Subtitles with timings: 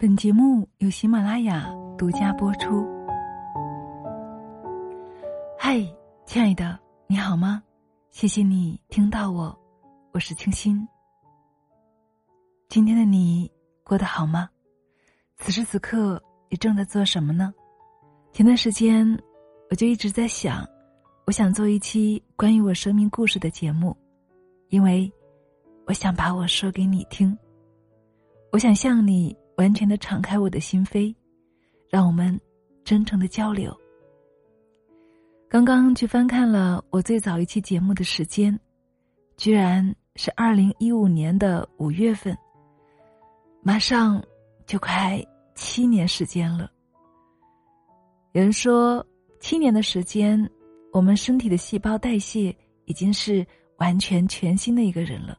[0.00, 2.88] 本节目由喜马拉雅独家播出。
[5.58, 5.78] 嗨，
[6.24, 7.62] 亲爱的，你好吗？
[8.08, 9.54] 谢谢你听到我，
[10.14, 10.88] 我是清新。
[12.70, 13.52] 今天的你
[13.84, 14.48] 过得好吗？
[15.36, 17.52] 此时此刻你正在做什么呢？
[18.32, 19.06] 前段时间
[19.68, 20.66] 我就一直在想，
[21.26, 23.94] 我想做一期关于我生命故事的节目，
[24.70, 25.12] 因为
[25.84, 27.36] 我想把我说给你听，
[28.50, 29.36] 我想向你。
[29.60, 31.14] 完全的敞开我的心扉，
[31.90, 32.40] 让我们
[32.82, 33.76] 真诚的交流。
[35.50, 38.58] 刚刚去翻看了我最早一期节目的时间，
[39.36, 42.34] 居然是二零一五年的五月份，
[43.60, 44.24] 马上
[44.64, 45.22] 就快
[45.54, 46.70] 七年时间了。
[48.32, 49.06] 有人说，
[49.40, 50.50] 七年的时间，
[50.90, 55.36] 我们身体的细胞代谢已经是完全全新的一个人了。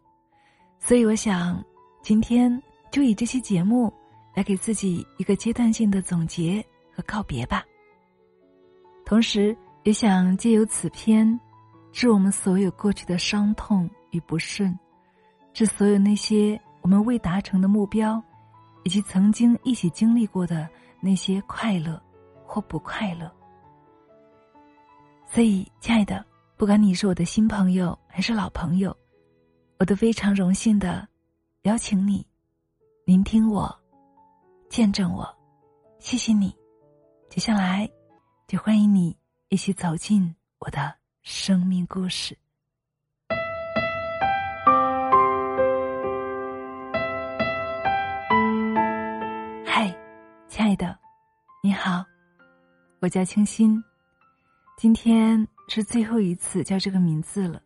[0.77, 1.59] 所以，我想
[2.03, 2.61] 今天
[2.91, 3.91] 就以这期节目。
[4.33, 6.63] 来给自己一个阶段性的总结
[6.93, 7.63] 和告别吧。
[9.05, 11.39] 同时，也想借由此篇，
[11.91, 14.77] 致我们所有过去的伤痛与不顺，
[15.53, 18.23] 致所有那些我们未达成的目标，
[18.83, 20.69] 以及曾经一起经历过的
[21.01, 22.01] 那些快乐
[22.45, 23.29] 或不快乐。
[25.27, 28.95] 所以，亲爱的，不管你是我的新朋友还是老朋友，
[29.77, 31.07] 我都非常荣幸的
[31.63, 32.25] 邀请你
[33.03, 33.80] 聆听我。
[34.71, 35.27] 见证我，
[35.99, 36.55] 谢谢你。
[37.29, 37.85] 接下来，
[38.47, 39.13] 就欢迎你
[39.49, 42.37] 一起走进我的生命故事。
[49.65, 49.93] 嗨，
[50.47, 50.97] 亲爱的，
[51.61, 52.05] 你好，
[53.01, 53.83] 我叫清新。
[54.77, 57.61] 今天是最后一次叫这个名字了，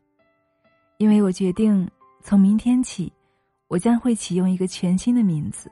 [0.98, 1.88] 因为我决定
[2.24, 3.14] 从明天起，
[3.68, 5.72] 我将会启用一个全新的名字。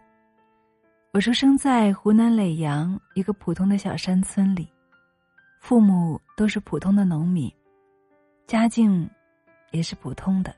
[1.13, 4.67] 我出生在湖南耒阳一个普通的小山村里，
[5.59, 7.53] 父母都是普通的农民，
[8.47, 9.07] 家境
[9.69, 10.51] 也是普通的，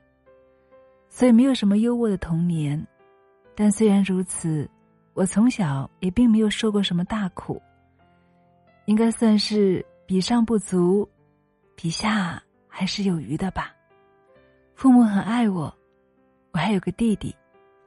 [1.10, 2.82] 所以没有什么优渥的童年。
[3.54, 4.66] 但虽然如此，
[5.12, 7.60] 我从小也并没有受过什么大苦，
[8.86, 11.06] 应该算是比上不足，
[11.74, 13.76] 比下还是有余的吧。
[14.74, 15.70] 父母很爱我，
[16.52, 17.36] 我还有个弟弟。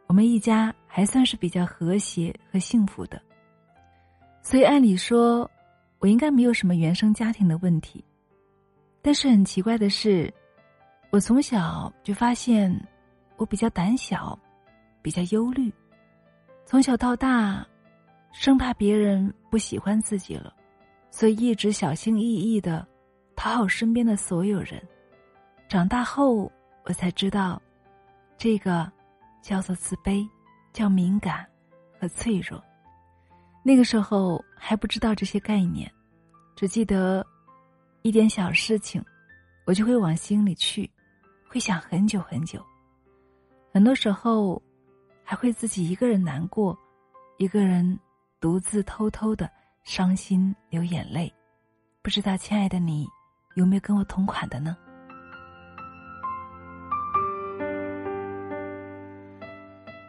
[0.09, 3.21] 我们一家还算是比较和谐和幸福的，
[4.41, 5.49] 所以按理说，
[5.99, 8.03] 我应该没有什么原生家庭的问题。
[9.03, 10.33] 但是很奇怪的是，
[11.11, 12.75] 我从小就发现
[13.37, 14.37] 我比较胆小，
[15.03, 15.71] 比较忧虑，
[16.65, 17.63] 从小到大，
[18.31, 20.51] 生怕别人不喜欢自己了，
[21.11, 22.83] 所以一直小心翼翼的
[23.35, 24.81] 讨好身边的所有人。
[25.67, 26.51] 长大后，
[26.85, 27.61] 我才知道，
[28.39, 28.91] 这个。
[29.41, 30.27] 叫做自卑，
[30.73, 31.45] 叫敏感
[31.99, 32.63] 和脆弱。
[33.63, 35.91] 那个时候还不知道这些概念，
[36.55, 37.25] 只记得
[38.01, 39.03] 一点小事情，
[39.65, 40.89] 我就会往心里去，
[41.47, 42.65] 会想很久很久。
[43.73, 44.61] 很多时候
[45.23, 46.77] 还会自己一个人难过，
[47.37, 47.99] 一个人
[48.39, 49.49] 独自偷偷的
[49.83, 51.31] 伤心流眼泪。
[52.01, 53.05] 不知道亲爱的你
[53.55, 54.75] 有没有跟我同款的呢？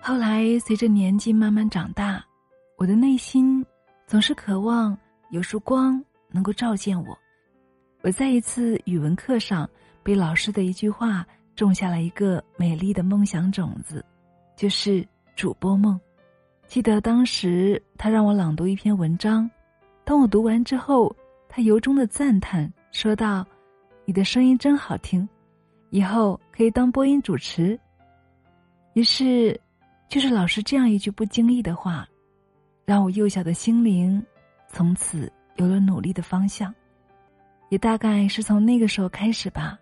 [0.02, 2.24] 后来，随着年纪慢慢长大，
[2.78, 3.64] 我的内心
[4.06, 4.96] 总是渴望
[5.28, 7.16] 有束光能够照见我。
[8.00, 9.68] 我在一次语文课上，
[10.02, 11.24] 被老师的一句话
[11.54, 14.02] 种下了一个美丽的梦想种子，
[14.56, 15.06] 就是
[15.36, 16.00] 主播梦。
[16.66, 19.48] 记得当时他让我朗读一篇文章，
[20.02, 21.14] 当我读完之后，
[21.46, 23.46] 他由衷的赞叹说道
[24.06, 25.28] ：“你的声音真好听，
[25.90, 27.78] 以后可以当播音主持。”
[28.94, 29.60] 于是。
[30.10, 32.04] 就是老师这样一句不经意的话，
[32.84, 34.20] 让我幼小的心灵
[34.66, 36.74] 从此有了努力的方向。
[37.68, 39.78] 也大概是从那个时候开始吧，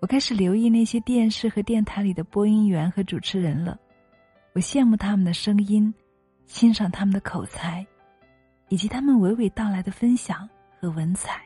[0.00, 3.76] 我开始留意那些电视和电台里的播音员和主持人了。
[4.52, 5.92] 我羡慕他们的声音，
[6.46, 7.84] 欣赏他们的口才，
[8.68, 10.48] 以及他们娓娓道来的分享
[10.80, 11.42] 和文采。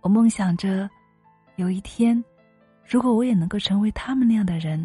[0.00, 0.90] 我梦想着，
[1.54, 2.22] 有一天，
[2.84, 4.84] 如果我也能够成为他们那样的人，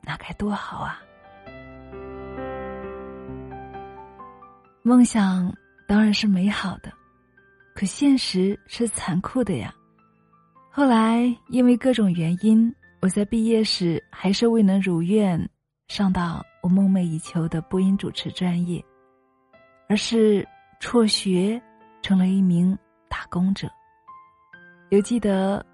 [0.00, 1.02] 那该多好啊！
[4.82, 5.52] 梦想
[5.86, 6.92] 当然是美好的，
[7.74, 9.74] 可现实是残酷的呀。
[10.70, 15.48] 后来因为各种原因，我在毕业时还是未能如愿
[15.88, 18.82] 上到我梦寐以求的播音主持专业，
[19.88, 20.46] 而是
[20.80, 21.60] 辍学，
[22.00, 22.76] 成了一名
[23.08, 23.68] 打工者。
[24.90, 25.64] 犹记得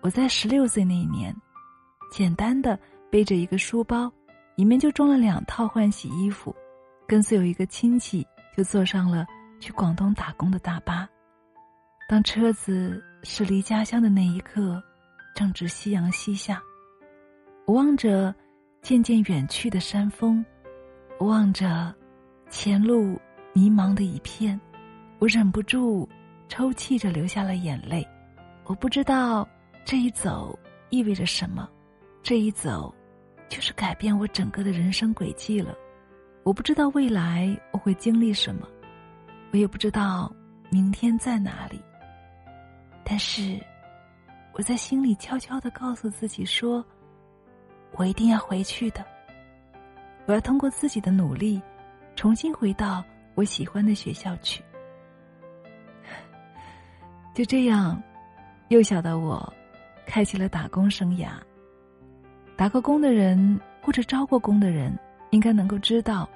[0.00, 1.34] 我在十六岁那一年，
[2.10, 2.78] 简单的
[3.10, 4.10] 背着一个书包，
[4.56, 6.54] 里面就装了两套换洗衣服。
[7.06, 8.26] 跟随有一个亲戚，
[8.56, 9.26] 就坐上了
[9.60, 11.08] 去广东打工的大巴。
[12.08, 14.82] 当车子驶离家乡的那一刻，
[15.34, 16.60] 正值夕阳西下。
[17.64, 18.34] 我望着
[18.82, 20.44] 渐渐远去的山峰，
[21.18, 21.94] 我望着
[22.50, 23.18] 前路
[23.54, 24.60] 迷茫的一片，
[25.18, 26.08] 我忍不住
[26.48, 28.06] 抽泣着流下了眼泪。
[28.64, 29.48] 我不知道
[29.84, 30.58] 这一走
[30.90, 31.68] 意味着什么，
[32.22, 32.94] 这一走
[33.48, 35.74] 就是改变我整个的人生轨迹了。
[36.44, 38.66] 我不知道未来我会经历什么，
[39.52, 40.34] 我也不知道
[40.70, 41.80] 明天在哪里。
[43.04, 43.60] 但是，
[44.52, 46.84] 我在心里悄悄的告诉自己说
[47.96, 49.04] ：“我一定要回去的。
[50.26, 51.62] 我要通过自己的努力，
[52.16, 53.04] 重新回到
[53.34, 54.62] 我喜欢的学校去。”
[57.34, 58.02] 就这样，
[58.68, 59.52] 幼小的我，
[60.06, 61.30] 开启了打工生涯。
[62.56, 64.96] 打过工的人或者招过工的人，
[65.32, 66.28] 应该能够知道，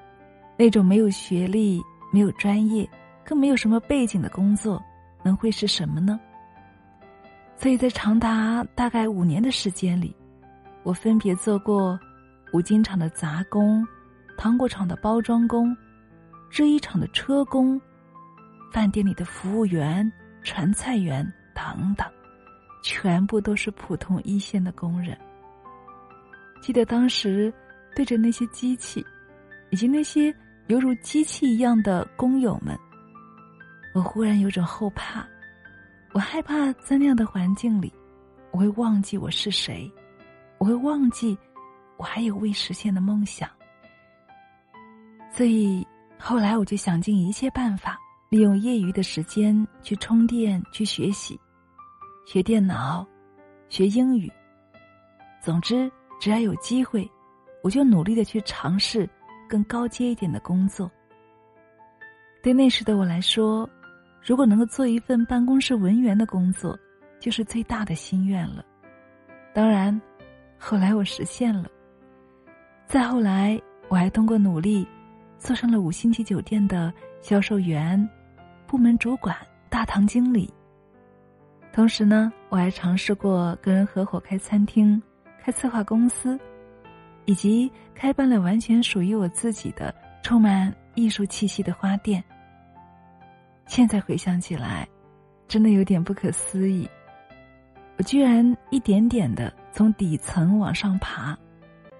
[0.57, 2.89] 那种没有学历、没有专业、
[3.25, 4.83] 更没有什么背景的工作，
[5.23, 6.19] 能会是什么呢？
[7.59, 10.17] 所以在长达大概五年的时间里，
[10.83, 11.99] 我分别做过
[12.53, 13.87] 五金厂的杂工、
[14.39, 15.77] 糖果厂的包装工、
[16.49, 17.79] 制衣厂的车工、
[18.73, 20.11] 饭店里的服务员、
[20.43, 21.23] 传菜员
[21.55, 22.07] 等等，
[22.83, 25.17] 全部都是普通一线的工人。
[26.63, 27.53] 记得当时
[27.97, 29.05] 对着那些机器，
[29.71, 30.33] 以及那些
[30.67, 32.79] 犹如机器一样的工友们，
[33.95, 35.27] 我忽然有种后怕。
[36.13, 37.91] 我害怕在那样的环境里，
[38.51, 39.91] 我会忘记我是谁，
[40.59, 41.37] 我会忘记
[41.97, 43.49] 我还有未实现的梦想。
[45.33, 45.87] 所以
[46.19, 47.99] 后来我就想尽一切办法，
[48.29, 51.41] 利用业余的时间去充电、去学习，
[52.27, 53.07] 学电脑，
[53.71, 54.31] 学英语。
[55.43, 55.91] 总之，
[56.21, 57.11] 只要有机会，
[57.67, 59.09] 我就努力的去尝试
[59.49, 60.89] 更高阶一点的工作。
[62.45, 63.69] 对那时的我来说。
[64.29, 66.77] 如果能够做一份办公室文员的工作，
[67.21, 68.65] 就是最大的心愿了。
[69.55, 70.03] 当然，
[70.59, 71.71] 后来我实现了。
[72.89, 73.57] 再后来，
[73.89, 74.85] 我还通过努力，
[75.39, 77.97] 做上了五星级酒店的销售员、
[78.67, 79.37] 部门主管、
[79.71, 80.53] 大堂经理。
[81.73, 85.01] 同时呢，我还尝试过跟人合伙开餐厅、
[85.41, 86.37] 开策划公司，
[87.27, 92.23] 以及开办了完全属于我自己的、充满艺术气息的花店。
[93.67, 94.89] 现在回想起来，
[95.47, 96.89] 真的有点不可思议。
[97.99, 101.37] 我居然一点点的从底层往上爬，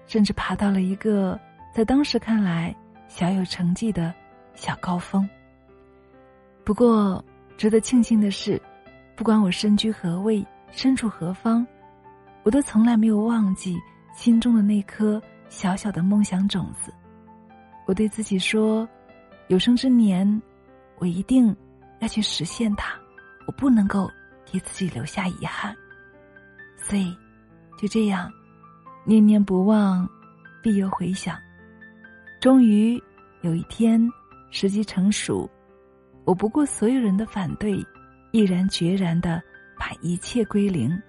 [0.05, 1.39] 甚至爬到了一个
[1.73, 2.75] 在当时看来
[3.07, 4.13] 小有成绩的
[4.55, 5.27] 小高峰。
[6.63, 7.23] 不过，
[7.57, 8.61] 值得庆幸的是，
[9.15, 11.65] 不管我身居何位、身处何方，
[12.43, 13.75] 我都从来没有忘记
[14.17, 16.91] 心中的那颗小小的梦想种子。
[17.85, 18.89] 我对自己说
[19.47, 20.27] ：“有生之年。”
[20.99, 21.55] 我一定
[21.99, 22.95] 要去实现它，
[23.45, 24.09] 我不能够
[24.51, 25.75] 给自己留下遗憾。
[26.75, 27.15] 所以，
[27.79, 28.31] 就这样，
[29.05, 30.09] 念念不忘，
[30.63, 31.37] 必有回响。
[32.41, 32.99] 终于
[33.41, 34.09] 有一天，
[34.49, 35.47] 时机成熟，
[36.25, 37.77] 我不顾所有人的反对，
[38.31, 39.39] 毅然决然的
[39.77, 40.99] 把一切归零，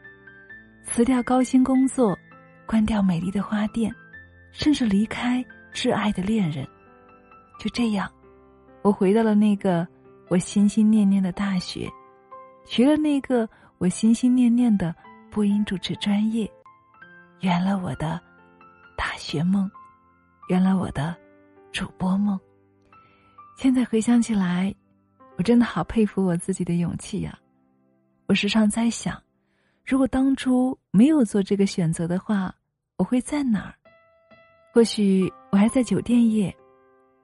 [0.84, 2.17] 辞掉高薪工作，
[2.68, 3.92] 关掉美丽的花店，
[4.52, 5.42] 甚至离开
[5.72, 6.68] 挚爱的恋人。
[7.58, 8.08] 就这样。
[8.82, 9.86] 我回到了那个
[10.28, 11.90] 我心心念念的大学，
[12.64, 13.48] 学了那个
[13.78, 14.94] 我心心念念的
[15.30, 16.48] 播音主持专业，
[17.40, 18.20] 圆了我的
[18.96, 19.68] 大学梦，
[20.48, 21.16] 圆了我的
[21.72, 22.38] 主播梦。
[23.56, 24.72] 现在回想起来，
[25.36, 27.36] 我真的好佩服我自己的勇气呀！
[28.26, 29.20] 我时常在想，
[29.84, 32.54] 如果当初没有做这个选择的话，
[32.98, 33.74] 我会在哪儿？
[34.74, 36.54] 或许我还在酒店业。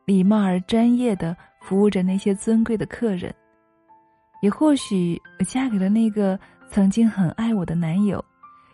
[0.07, 3.35] 礼貌而专业的服务着那些尊贵的客人，
[4.43, 6.39] 也或许我嫁给了那个
[6.69, 8.23] 曾经很爱我的男友，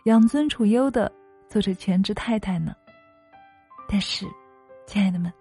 [0.07, 1.11] 养尊处优的
[1.49, 2.75] 做着全职太太呢。
[3.89, 4.27] 但是，
[4.89, 5.33] 亲爱的们，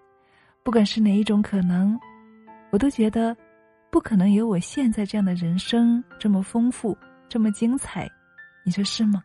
[0.62, 1.98] 不管是哪一种可能，
[2.70, 3.36] 我都觉得
[3.90, 6.96] 不可能有我现在这样的人生这么丰富，
[7.28, 8.08] 这么精彩。
[8.64, 9.20] 你说是吗？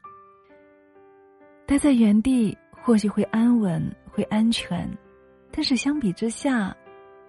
[1.67, 4.87] 待在原地或许会安稳，会安全。
[5.51, 6.75] 但是相比之下，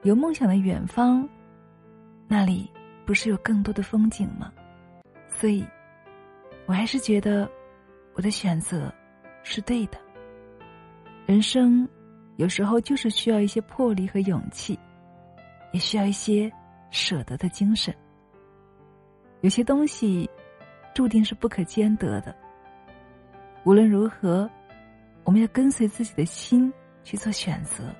[0.02, 1.26] 有梦想的远方，
[2.28, 2.70] 那里
[3.06, 4.52] 不是有更多的风景吗？
[5.28, 5.64] 所以，
[6.66, 7.48] 我还是觉得
[8.14, 8.92] 我的选择
[9.42, 9.98] 是对的。
[11.24, 11.88] 人生
[12.36, 14.78] 有时候就是需要一些魄力和勇气，
[15.72, 16.52] 也需要一些
[16.90, 17.94] 舍得的精神。
[19.40, 20.28] 有些东西
[20.94, 22.36] 注定是不可兼得的。
[23.66, 24.48] 无论如何，
[25.24, 27.92] 我们要跟随自己的心去做选择。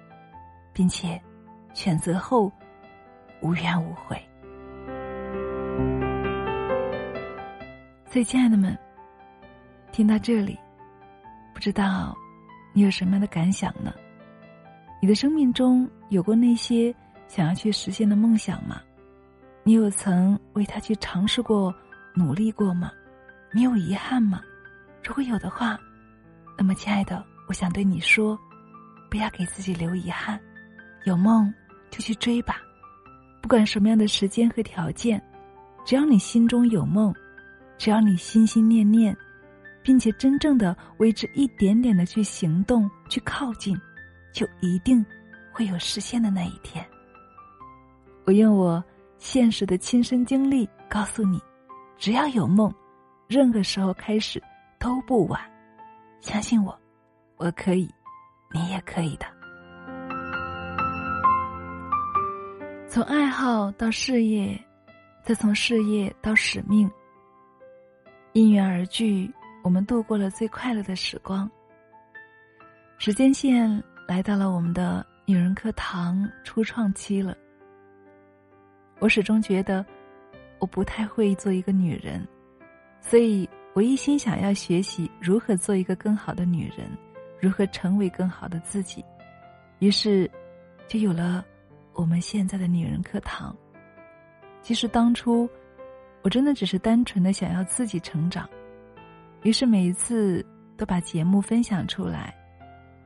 [0.73, 1.21] 并且，
[1.75, 2.53] 选择后
[3.41, 4.17] 无怨无悔。
[8.05, 8.79] 所以，亲爱的们，
[9.91, 10.57] 听到这里，
[11.53, 12.17] 不知道
[12.73, 13.93] 你有什么样的感想呢？
[15.03, 16.95] 你的生命中有过那些
[17.27, 18.81] 想要去实现的梦想吗？
[19.65, 21.75] 你有曾为他去尝试过、
[22.15, 22.93] 努力过吗？
[23.53, 24.41] 你有遗憾吗？
[25.07, 25.79] 如果有的话，
[26.59, 28.37] 那么，亲爱的，我想对你说，
[29.09, 30.41] 不要给自己留遗憾，
[31.05, 31.53] 有梦
[31.91, 32.57] 就去追吧，
[33.41, 35.23] 不管什么样的时间和条件，
[35.85, 37.15] 只要你心中有梦，
[37.79, 39.17] 只要你心心念念，
[39.81, 43.81] 并且真正的为之一点点的去行动、去靠近，
[44.33, 45.07] 就一定
[45.53, 46.85] 会有实现的那一天。
[48.25, 48.83] 我用我
[49.19, 51.41] 现实的亲身经历告诉你，
[51.97, 52.75] 只要有梦，
[53.29, 54.43] 任何时候开始
[54.87, 55.41] 都不晚。
[56.21, 56.79] 相信我，
[57.39, 57.93] 我可以，
[58.55, 59.27] 你也可以的。
[62.89, 64.57] 从爱好到事业，
[65.25, 66.89] 再从事业到使命，
[68.33, 69.29] 因缘而聚，
[69.65, 71.51] 我们度过了最快乐的时光。
[72.97, 77.37] 时间线来到了我们的女人课堂初创期了。
[79.01, 79.85] 我始终觉得，
[80.61, 82.25] 我不太会做一个女人，
[83.01, 83.51] 所以。
[83.77, 86.89] 我一心想要学习如何做一个更好的女人，
[87.39, 89.05] 如何成为更好的自己，
[89.81, 90.31] 于是，
[90.89, 91.45] 就有了
[91.93, 93.55] 我们现在的女人课堂。
[94.63, 95.47] 其实当初，
[96.23, 98.49] 我真的只是单纯的想要自己成长，
[99.43, 100.43] 于是每一次
[100.79, 102.35] 都把节目分享出来。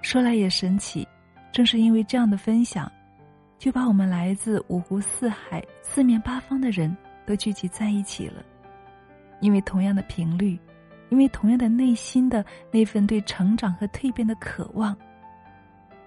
[0.02, 1.04] 说来也神奇，
[1.50, 2.88] 正是因为这样的分享，
[3.58, 6.96] 就把我们来自五湖四海、四面八方的人
[7.26, 8.44] 都聚集在一起了。
[9.40, 10.58] 因为同样的频率，
[11.08, 14.96] 因为同样的内心的那份对成长和蜕变的渴望，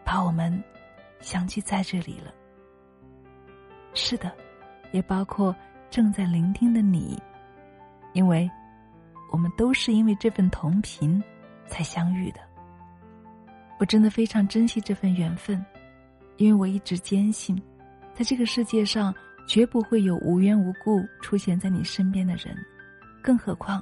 [0.03, 0.63] 把我们
[1.19, 2.31] 相聚在这里了。
[3.93, 4.31] 是的，
[4.91, 5.55] 也包括
[5.89, 7.21] 正在聆听的你，
[8.13, 8.49] 因为
[9.31, 11.21] 我们都是因为这份同频
[11.67, 12.39] 才相遇的。
[13.79, 15.63] 我真的非常珍惜这份缘分，
[16.37, 17.59] 因为我一直坚信，
[18.13, 19.13] 在这个世界上
[19.47, 22.55] 绝不会有无缘无故出现在你身边的人。
[23.23, 23.81] 更何况，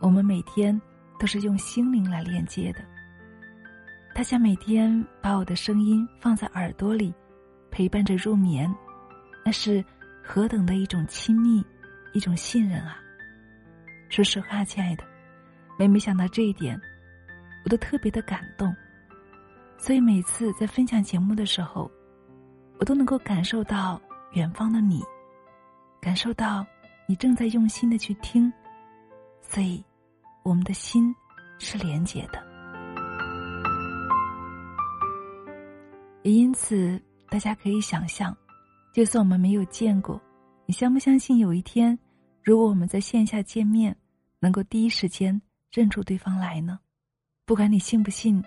[0.00, 0.80] 我们每天
[1.18, 2.78] 都是用心灵来连接的。
[4.14, 7.12] 他想每天把我的声音放在耳朵里，
[7.70, 8.72] 陪伴着入眠，
[9.44, 9.84] 那是
[10.22, 11.62] 何等的一种亲密，
[12.14, 12.96] 一种信任啊！
[14.08, 15.02] 说实话，亲爱的，
[15.76, 16.80] 每每想到这一点，
[17.64, 18.74] 我都特别的感动。
[19.76, 21.90] 所以每次在分享节目的时候，
[22.78, 24.00] 我都能够感受到
[24.32, 25.02] 远方的你，
[26.00, 26.64] 感受到
[27.06, 28.50] 你正在用心的去听。
[29.48, 29.82] 所以，
[30.42, 31.14] 我们的心
[31.58, 32.44] 是连结的，
[36.22, 37.00] 也因此，
[37.30, 38.36] 大家可以想象，
[38.92, 40.20] 就算我们没有见过，
[40.66, 41.98] 你相不相信有一天，
[42.42, 43.96] 如果我们在线下见面，
[44.40, 45.40] 能够第一时间
[45.72, 46.78] 认出对方来呢？
[47.46, 48.42] 不管你信不信，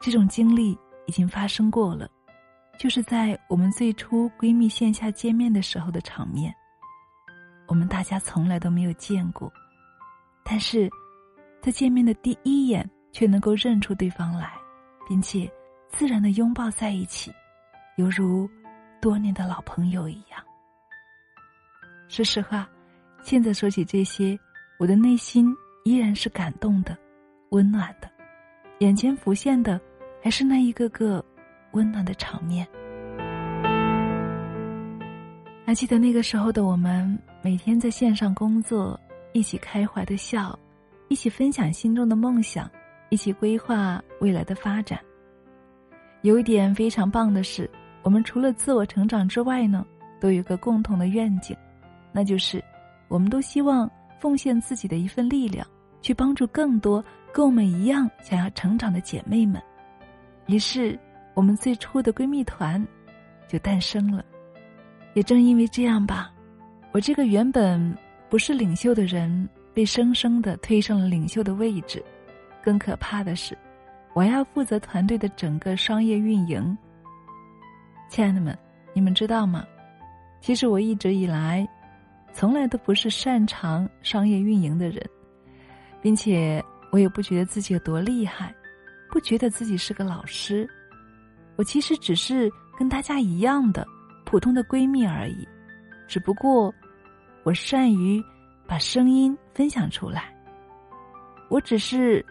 [0.00, 2.08] 这种经历已经发生过了，
[2.78, 6.54] 就是在我们最初闺蜜线下见面的时候的场面，
[7.66, 9.52] 我们大家从来都没有见过。
[10.44, 10.90] 但是，
[11.60, 14.52] 在见面的第一眼，却能够认出对方来，
[15.08, 15.50] 并且
[15.88, 17.32] 自然的拥抱在一起，
[17.96, 18.48] 犹如
[19.00, 20.42] 多年的老朋友一样。
[22.08, 22.68] 说实话，
[23.22, 24.38] 现在说起这些，
[24.78, 26.96] 我的内心依然是感动的、
[27.50, 28.10] 温暖的，
[28.80, 29.80] 眼前浮现的
[30.22, 31.24] 还是那一个个
[31.72, 32.66] 温暖的场面。
[35.64, 38.98] 还记得那个时候的我们，每天在线上工作。
[39.32, 40.58] 一起开怀的笑，
[41.08, 42.70] 一起分享心中的梦想，
[43.08, 45.00] 一起规划未来的发展。
[46.20, 47.68] 有一点非常棒的是，
[48.02, 49.84] 我们除了自我成长之外呢，
[50.20, 51.56] 都有个共同的愿景，
[52.12, 52.62] 那就是，
[53.08, 55.66] 我们都希望奉献自己的一份力量，
[56.00, 59.60] 去帮助更多跟我们一样想要成长的姐妹们。
[60.46, 60.98] 于是，
[61.34, 62.86] 我们最初的闺蜜团
[63.48, 64.24] 就诞生了。
[65.14, 66.30] 也正因为这样吧，
[66.92, 67.96] 我这个原本。
[68.32, 72.02] 不是领袖的人被生生的推上了领袖的位置，
[72.64, 73.54] 更可怕的是，
[74.14, 76.74] 我要负责团队的整个商业运营。
[78.08, 78.58] 亲爱的们，
[78.94, 79.66] 你们知道吗？
[80.40, 81.68] 其实我一直以来，
[82.32, 85.06] 从来都不是擅长商业运营的人，
[86.00, 88.50] 并且我也不觉得自己有多厉害，
[89.10, 90.66] 不觉得自己是个老师。
[91.56, 93.86] 我其实只是跟大家一样的
[94.24, 95.46] 普通的闺蜜而已，
[96.08, 96.74] 只不过。
[97.44, 98.22] 我善于
[98.66, 100.34] 把声音分享出来。
[101.48, 102.24] 我只是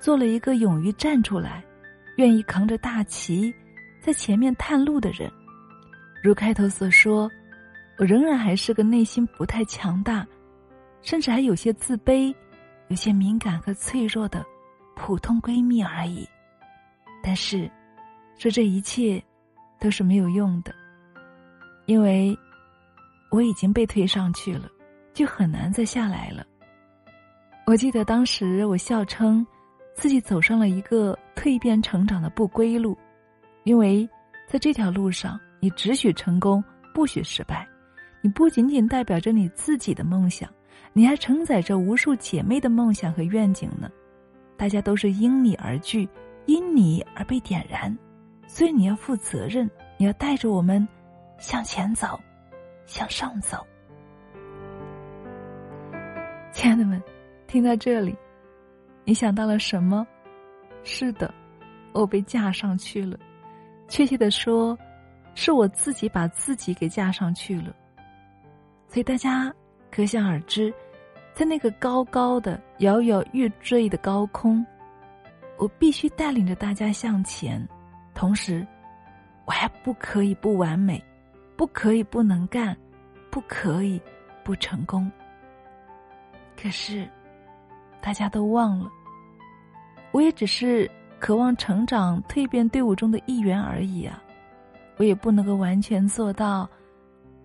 [0.00, 1.64] 做了一个勇于站出来、
[2.16, 3.54] 愿意扛着大旗
[4.00, 5.30] 在前面探路的人。
[6.22, 7.30] 如开头所说，
[7.98, 10.26] 我仍然还是个内心不太强大，
[11.02, 12.34] 甚至还有些自卑、
[12.88, 14.44] 有些敏感和脆弱的
[14.96, 16.28] 普通闺蜜而已。
[17.22, 17.70] 但是，
[18.36, 19.22] 说这一切
[19.78, 20.74] 都是没有用的，
[21.86, 22.36] 因为
[23.30, 24.68] 我已经被推上去了，
[25.12, 26.44] 就很难再下来了。
[27.66, 29.46] 我记得当时我笑称
[29.94, 32.96] 自己走上了一个蜕变成长的不归路，
[33.64, 34.08] 因为
[34.46, 37.68] 在这条路上，你只许成功，不许失败。
[38.22, 40.48] 你不仅仅代表着你自己的梦想，
[40.92, 43.90] 你还承载着无数姐妹的梦想和愿景呢。
[44.56, 46.08] 大家都是因你而聚，
[46.46, 47.96] 因你而被点燃，
[48.46, 50.86] 所以你要负责任，你要带着我们
[51.38, 52.18] 向前走，
[52.88, 53.64] 向上走。
[56.50, 57.00] 亲爱的们。
[57.46, 58.14] 听到这里，
[59.06, 60.06] 你想到了什么？
[60.84, 61.32] 是的，
[61.94, 63.18] 我被架上去了。
[63.88, 64.78] 确切的说，
[65.34, 67.74] 是我自己把自己给架上去了。
[68.86, 69.50] 所以大家
[69.90, 70.70] 可想而知，
[71.32, 74.62] 在那个高高的、摇摇欲坠的高空，
[75.56, 77.66] 我必须带领着大家向前。
[78.12, 78.66] 同时，
[79.46, 81.02] 我还不可以不完美，
[81.58, 82.74] 不可以不能干，
[83.28, 84.00] 不可以
[84.42, 85.12] 不成功。
[86.56, 87.06] 可是。
[88.00, 88.88] 大家都忘了，
[90.12, 90.88] 我也只是
[91.18, 94.22] 渴望成长、蜕变队伍中的一员而已啊！
[94.98, 96.66] 我也不能够完全做到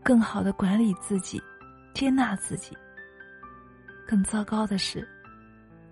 [0.03, 1.41] 更好的管理自己、
[1.91, 2.77] 接纳自己。
[4.07, 5.05] 更糟糕的是，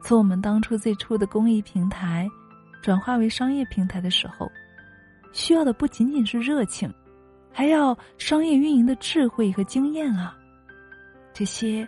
[0.03, 2.29] 从我们当初最初的公益平台
[2.83, 4.49] 转化为商业平台的时候，
[5.33, 6.93] 需要的不仅仅是热情，
[7.51, 10.35] 还要商业运营的智慧和经验啊！
[11.33, 11.87] 这些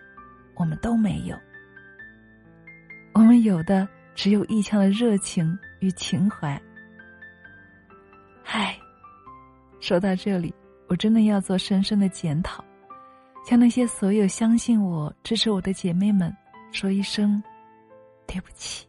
[0.56, 1.38] 我们都没有。
[3.14, 6.62] 我们有的只有一腔的热情与情怀。
[8.46, 8.78] 唉，
[9.80, 10.54] 说到这里，
[10.88, 12.64] 我真的要做深深的检讨，
[13.46, 16.36] 向那些所有相信我、支持我的姐妹们
[16.72, 17.42] 说一声
[18.28, 18.88] 对不起。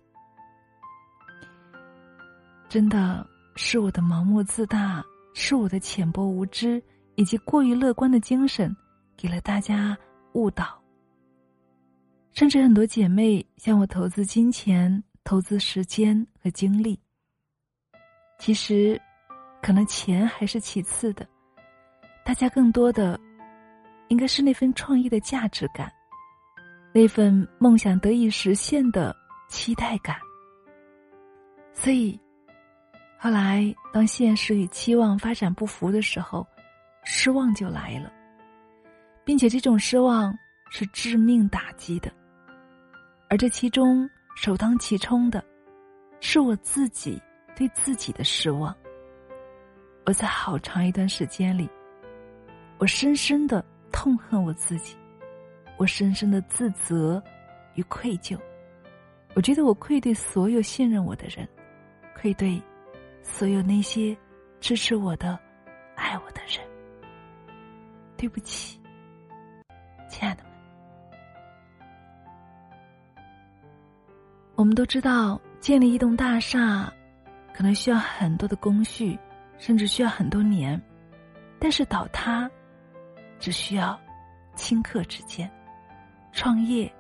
[2.69, 5.05] 真的是我的盲目自大，
[5.35, 6.83] 是我的浅薄无知，
[7.17, 8.75] 以及过于乐观的精神，
[9.17, 9.97] 给了大家
[10.33, 10.81] 误导。
[12.33, 16.99] 甚至很多姐妹向我投资金钱、投资时间和精力。
[18.39, 19.01] 其实，
[19.63, 21.27] 可能钱还是其次的，
[22.25, 23.19] 大家更多的
[24.09, 25.93] 应该是那份创业的价值感，
[26.93, 29.15] 那份梦想得以实现的
[29.49, 30.17] 期待感。
[31.73, 32.21] 所以，
[33.25, 36.47] 后来当现实与期望发展不符的时候，
[37.05, 38.13] 失望就来了，
[39.25, 40.39] 并且这种失望
[40.71, 42.13] 是致命打击的。
[43.31, 44.07] 而这其中
[44.37, 45.43] 首当其冲的，
[46.21, 47.19] 是我自己
[47.57, 48.77] 对自己的失望。
[50.05, 51.67] 我在好长一段时间里，
[52.77, 54.99] 我深深的痛恨我自己，
[55.79, 57.25] 我深深的自责
[57.73, 58.39] 与愧疚。
[59.35, 61.49] 我觉得我愧对所有信任我的人，
[62.15, 62.61] 愧对
[63.25, 64.17] 所有那些
[64.61, 65.37] 支持我的、
[65.97, 66.65] 爱我的人。
[68.17, 68.81] 对不起，
[70.09, 70.53] 亲爱的们。
[74.55, 76.93] 我们都知道，建立一栋大厦，
[77.53, 79.19] 可能需要很多的工序，
[79.59, 80.79] 甚至需要很多年；
[81.59, 82.49] 但是倒塌，
[83.41, 83.99] 只需要
[84.55, 85.51] 顷刻之间。
[86.31, 86.91] 创业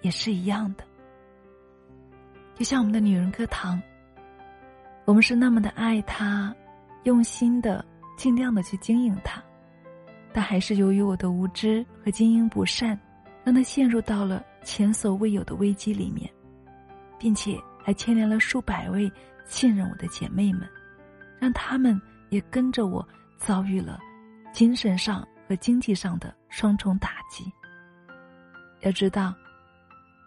[0.00, 0.84] 也是一样的。
[2.54, 3.80] 就像我们的女人课堂，
[5.10, 6.54] 我们是那么的爱他，
[7.02, 7.84] 用心的、
[8.16, 9.42] 尽量的去经营他，
[10.32, 12.96] 但还是由于我的无知和经营不善，
[13.42, 16.30] 让他陷入到了前所未有的危机里面。
[17.18, 19.10] 并且还牵连了数百位
[19.46, 20.62] 信任我的姐妹们，
[21.40, 23.04] 让他们也跟着我
[23.36, 23.98] 遭遇了
[24.52, 27.52] 精神上和经济上的双重打击。
[28.82, 29.34] 要知道，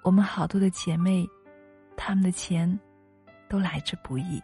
[0.04, 1.26] 我们好多的姐妹，
[1.96, 2.78] 她们的钱
[3.48, 4.43] 都来之不易。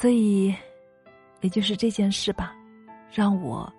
[0.00, 0.54] 所以，
[1.40, 2.54] 也就是这件事吧，
[3.12, 3.70] 让我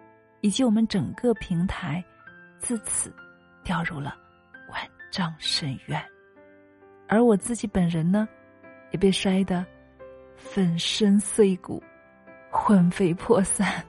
[0.42, 2.04] 以及我们整个平台
[2.58, 3.10] 自此
[3.64, 4.18] 掉入了
[4.70, 6.04] 万丈深渊。
[7.08, 8.28] 而我自己本人呢，
[8.92, 9.66] 也被摔得
[10.36, 11.82] 粉身碎骨、
[12.52, 13.82] 魂飞魄散。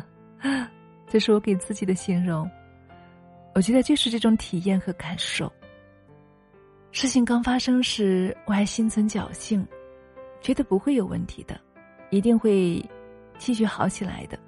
[1.06, 2.50] 这是我给自己的形容。
[3.54, 5.52] 我觉得就是这种体验和感受。
[6.92, 9.66] 事情刚发生时，我还心存侥幸，
[10.46, 11.60] 觉得不会有问题的，
[12.10, 12.80] 一定会
[13.36, 14.38] 继续好起来的，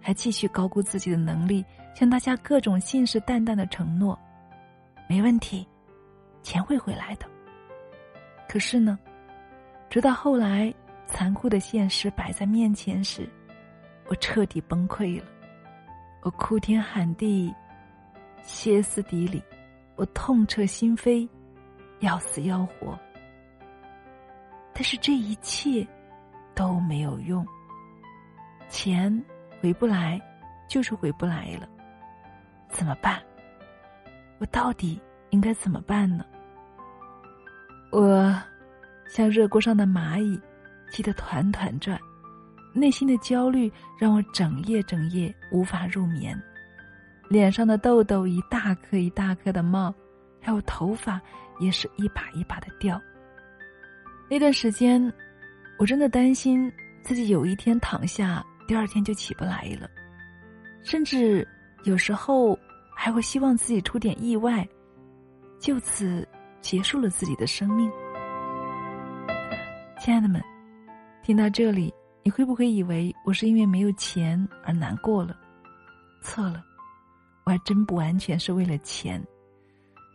[0.00, 1.64] 还继续高估自己的能力，
[1.96, 4.16] 向大家各种信誓旦旦的承诺，
[5.08, 5.66] 没问题。
[6.44, 7.26] 钱会回来的。
[8.48, 8.96] 可是呢，
[9.90, 10.72] 直到后来
[11.08, 13.28] 残酷的现实摆在面前时，
[14.06, 15.26] 我彻底崩溃了，
[16.22, 17.52] 我哭天喊地，
[18.42, 19.42] 歇斯底里，
[19.96, 21.28] 我痛彻心扉，
[21.98, 22.96] 要死要活。
[24.78, 25.86] 但是这一切
[26.54, 27.46] 都没有用，
[28.68, 29.24] 钱
[29.58, 30.20] 回不来，
[30.68, 31.66] 就是回不来了，
[32.68, 33.18] 怎么办？
[34.38, 36.26] 我到底应该怎么办呢？
[37.90, 38.38] 我
[39.08, 40.38] 像热锅上的蚂蚁，
[40.90, 41.98] 急得团团转，
[42.74, 46.38] 内心的焦虑让我整夜整夜无法入眠，
[47.30, 49.94] 脸上的痘痘一大颗一大颗的冒，
[50.38, 51.18] 还有头发
[51.60, 53.00] 也是一把一把的掉。
[54.28, 55.12] 那段时间，
[55.78, 59.88] 我真的担心自己有一天躺下，第二天就起不来了，
[60.82, 61.46] 甚至
[61.84, 62.58] 有时候
[62.94, 64.66] 还会希望自己出点意外，
[65.60, 66.26] 就此。
[66.62, 67.88] 结束了自己的生命，
[70.00, 70.42] 亲爱的们，
[71.22, 75.38] 听到这里，你会不会以为我是因为没有钱而难过了？
[76.22, 76.64] 错了，
[77.44, 79.22] 我还真不完全是为了钱。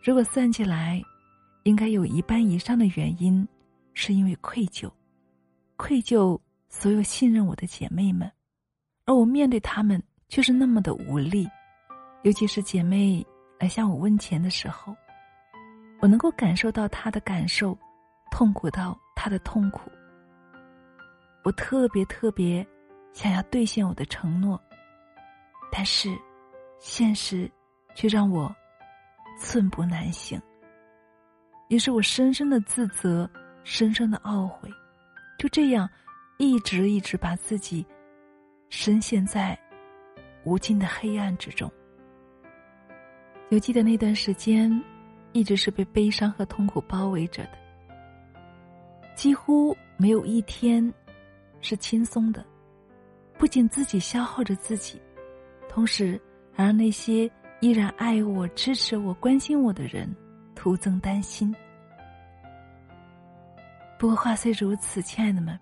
[0.04, 1.00] 如果算起来，
[1.62, 3.48] 应该有一半以上的原因
[3.94, 4.90] 是因为愧疚，
[5.76, 8.30] 愧疚所有信任我的姐妹们，
[9.04, 11.48] 而我面对她们却是那么的无力，
[12.22, 13.24] 尤其是姐妹
[13.58, 14.94] 来向我问钱的时候。
[16.00, 17.78] 我能够感受到她的感受，
[18.30, 19.90] 痛苦到她的痛苦。
[21.44, 22.66] 我特别特别
[23.12, 24.60] 想要兑现我的承诺，
[25.70, 26.08] 但是
[26.80, 27.48] 现实
[27.94, 28.52] 却让我
[29.38, 30.40] 寸步难行。
[31.68, 33.30] 于是我深深的自责，
[33.64, 34.70] 深深的懊悔，
[35.38, 35.88] 就这样
[36.38, 37.86] 一直一直把自己
[38.68, 39.58] 深陷在
[40.44, 41.70] 无尽的黑暗之中。
[43.50, 44.82] 犹记得那段时间。
[45.34, 47.52] 一直是被悲伤和痛苦包围着的，
[49.14, 50.92] 几乎没有一天
[51.62, 52.44] 是轻松的。
[53.38, 55.00] 不仅自己消耗着自己，
[55.70, 56.20] 同时
[56.52, 60.14] 还让那些依然爱我、支持我、关心我的人
[60.54, 61.56] 徒增担心。
[64.02, 65.56] 不过话虽如此，亲爱的们，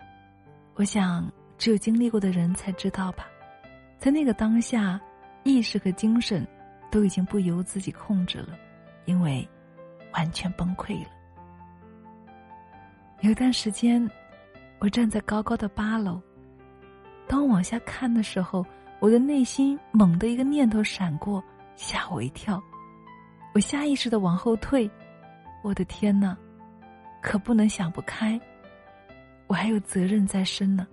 [0.77, 3.27] 我想只有经历过的人才知道吧，
[3.99, 4.99] 在那个当下，
[5.43, 6.49] 意识和精神
[6.91, 8.57] 都已经不由自己控制了，
[9.05, 9.47] 因为。
[10.15, 11.11] 完全崩溃了。
[13.21, 14.11] 有一段时间，
[14.79, 16.19] 我站在高高的八楼，
[17.29, 18.65] 当我往下看的时候，
[19.01, 21.45] 我的内心猛地一个念头闪过，
[21.77, 22.59] 吓我一跳。
[23.53, 24.91] 我下意识的往后退。
[25.63, 26.35] 我的天哪，
[27.21, 28.41] 可不能想不开。
[29.47, 30.87] 我还有责任在身呢，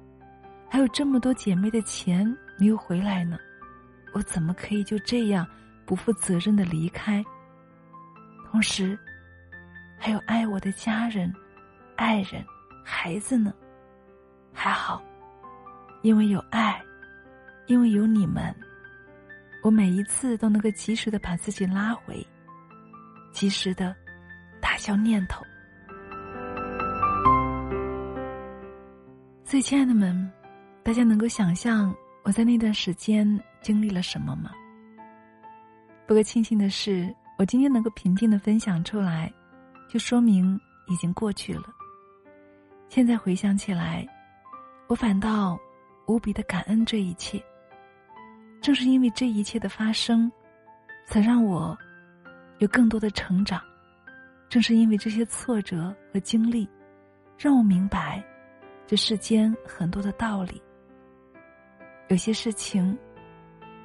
[0.69, 2.25] 还有这么多姐妹的钱
[2.57, 3.37] 没有回来呢，
[4.13, 5.47] 我怎么可以就这样
[5.85, 7.23] 不负责任的离开？
[8.49, 8.97] 同时，
[9.99, 11.31] 还有爱我的家人、
[11.95, 12.43] 爱人、
[12.83, 13.53] 孩子呢。
[14.53, 15.03] 还好，
[16.01, 16.81] 因为有爱，
[17.67, 18.55] 因为有你们，
[19.61, 22.25] 我每一次都能够及时的把自己拉回，
[23.31, 23.95] 及时的
[24.59, 25.45] 打消念头。
[29.49, 30.29] 所以，亲爱的们，
[30.83, 33.25] 大家能够想象我在那段时间
[33.61, 34.51] 经历了什么吗？
[36.05, 37.15] 不过庆幸的是。
[37.37, 39.31] 我今天能够平静的分享出来，
[39.87, 41.65] 就说明已经过去了。
[42.89, 44.07] 现在回想起来，
[44.87, 45.55] 我反倒
[46.07, 47.39] 无比的感恩这一切。
[48.59, 50.31] 正是因为这一切的发生，
[51.05, 51.77] 才让我
[52.57, 53.61] 有更多的成长。
[54.49, 56.67] 正是因为这些挫折和经历，
[57.37, 58.21] 让我明白
[58.87, 60.61] 这世间很多的道理。
[62.07, 62.97] 有些事情，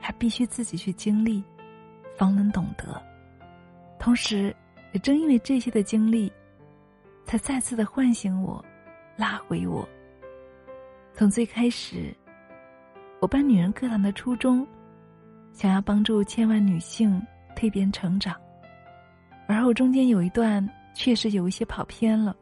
[0.01, 1.43] 还必须自己去经历，
[2.17, 3.03] 方能懂得。
[3.99, 4.55] 同时，
[4.93, 6.33] 也正因为这些的经历，
[7.25, 8.65] 才再次的唤醒我，
[9.17, 9.87] 拉回我。
[11.15, 12.17] 从最开始，
[13.21, 14.65] 我办女人课堂的初衷，
[15.53, 17.21] 想要帮助千万女性
[17.57, 18.41] 蜕变成长，
[19.49, 22.37] 而后中间有一段确实有一些跑偏了，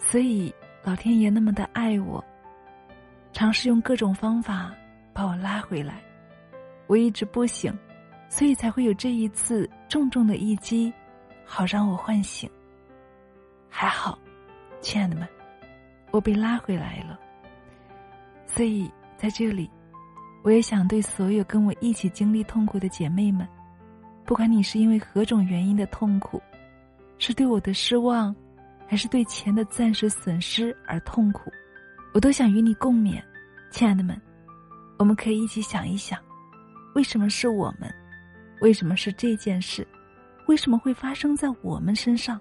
[0.00, 0.52] 所以
[0.88, 2.24] 老天爷那么的爱我，
[3.30, 4.72] 尝试用各种方法
[5.12, 6.00] 把我拉回来，
[6.86, 7.70] 我一直不醒。
[8.30, 10.90] 所以才会有这一次重重的一击，
[11.44, 12.48] 好让我唤醒。
[13.68, 14.18] 还好，
[14.80, 15.28] 亲爱的们，
[16.10, 17.20] 我被拉回来了。
[18.46, 19.70] 所以在这里，
[20.42, 23.46] 我也想对所有跟我一起经历痛苦的姐妹们，
[24.24, 26.40] 不管你是因为何种原因的痛苦，
[27.18, 28.34] 是对我的失望，
[28.88, 31.52] 还是对钱的暂时损失而痛苦，
[32.14, 33.22] 我都想与你共勉。
[33.70, 34.18] 亲爱的们，
[34.98, 36.18] 我们可以一起想一想，
[36.94, 37.94] 为什么是我们？
[38.62, 39.86] 为什么是这件事？
[40.46, 42.40] 为什么会发生在我们身上？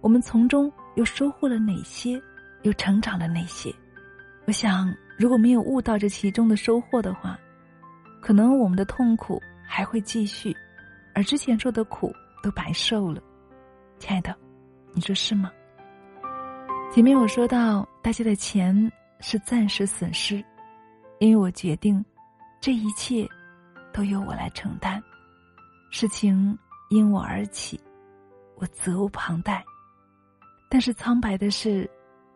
[0.00, 2.20] 我们从中又收获了哪些？
[2.62, 3.72] 又成长了哪些？
[4.44, 7.38] 我想，如果没有悟到这其中的收获的话，
[8.20, 10.54] 可能我们的痛苦还会继续，
[11.14, 13.22] 而之前受的苦都白受了。
[14.00, 14.34] 亲爱的，
[14.92, 15.50] 你说是吗？
[16.96, 20.42] 前面我说到，大家的钱是暂时损失，
[21.18, 22.02] 因为我决定，
[22.58, 23.28] 这一切
[23.92, 24.98] 都由我来承担，
[25.90, 27.78] 事情因我而起，
[28.54, 29.62] 我责无旁贷。
[30.70, 31.86] 但是苍白的是，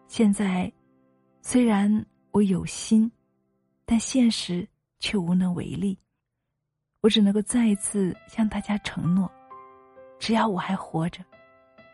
[0.08, 0.70] 现在
[1.40, 1.90] 虽然
[2.30, 3.10] 我有心，
[3.86, 4.68] 但现实
[4.98, 5.98] 却无能为力。
[7.00, 9.32] 我只能够再一次向大家承诺：
[10.18, 11.24] 只要我还活着，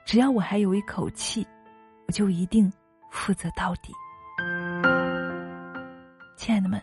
[0.05, 1.47] 只要我还有一口气。
[2.07, 2.73] 我就一定
[3.11, 3.93] 负责到底，
[6.37, 6.81] 亲爱的们，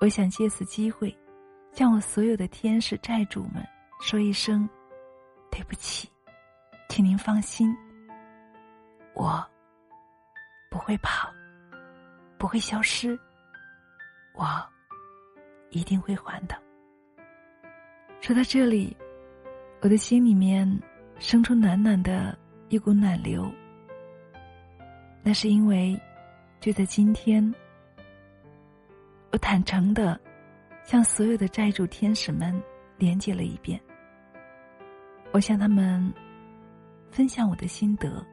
[0.00, 1.14] 我想借此机会，
[1.72, 3.62] 向我所有的天使债主们
[4.00, 4.66] 说一声
[5.50, 6.10] 对不起，
[6.88, 7.76] 请您放心，
[9.14, 9.46] 我
[10.70, 11.30] 不会跑，
[12.38, 13.18] 不会消失，
[14.34, 14.46] 我
[15.68, 16.56] 一定会还的。
[18.22, 18.96] 说到这里，
[19.82, 20.66] 我的心里面
[21.18, 22.38] 生出暖暖的
[22.70, 23.52] 一股暖流。
[25.22, 26.00] 那是因为，
[26.60, 27.54] 就在今天，
[29.32, 30.18] 我坦诚的
[30.82, 32.58] 向所有的债主天使们
[32.96, 33.80] 连接了一遍。
[35.32, 36.12] 我向他们
[37.10, 38.24] 分享我的心得，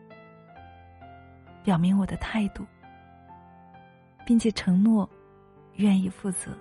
[1.63, 2.65] 表明我的态度，
[4.25, 5.07] 并且承诺
[5.75, 6.51] 愿意负责。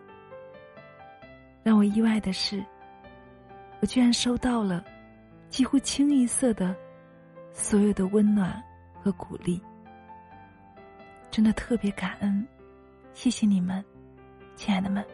[1.62, 2.62] 让我意外的是，
[3.80, 4.84] 我居然收到了
[5.48, 6.76] 几乎清一色的
[7.52, 8.62] 所有的温暖
[9.00, 9.62] 和鼓励。
[11.36, 12.48] 真的特别感恩，
[13.12, 13.84] 谢谢你们，
[14.54, 15.04] 亲爱的们。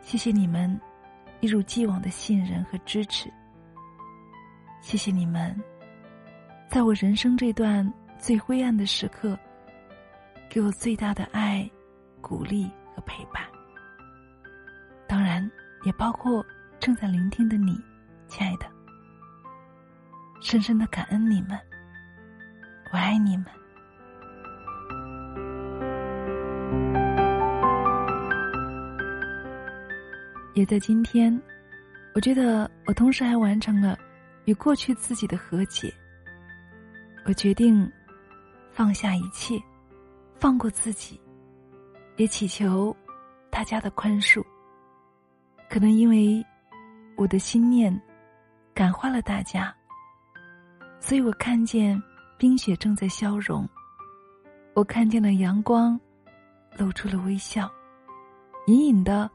[0.00, 0.80] 谢谢你们
[1.40, 3.30] 一如既往的信任和支持。
[4.80, 5.54] 谢谢你们，
[6.70, 9.38] 在我人生这段最灰暗的时刻，
[10.48, 11.70] 给我最大的爱、
[12.22, 12.64] 鼓励
[12.96, 13.44] 和陪伴。
[15.06, 15.46] 当然，
[15.84, 16.42] 也包括
[16.80, 17.78] 正在聆听的你，
[18.26, 18.64] 亲爱的。
[20.40, 21.60] 深深的感恩你们，
[22.90, 23.48] 我爱你们。
[30.54, 31.40] 也在今天，
[32.14, 33.98] 我觉得我同时还完成了
[34.44, 35.92] 与过去自己的和解。
[37.26, 37.90] 我决定
[38.70, 39.60] 放下一切，
[40.38, 41.20] 放过自己，
[42.16, 42.96] 也祈求
[43.50, 44.44] 大家的宽恕。
[45.68, 46.44] 可能因为
[47.16, 48.00] 我的心念
[48.72, 49.74] 感化了大家，
[51.00, 52.00] 所以我看见
[52.38, 53.68] 冰雪正在消融，
[54.72, 55.98] 我看见了阳光
[56.78, 57.68] 露出了微笑，
[58.68, 59.28] 隐隐的。